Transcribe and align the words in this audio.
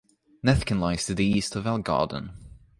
Nethkin 0.43 0.79
lies 0.79 1.05
to 1.05 1.13
the 1.13 1.23
east 1.25 1.55
of 1.55 1.67
Elk 1.67 1.85
Garden. 1.85 2.31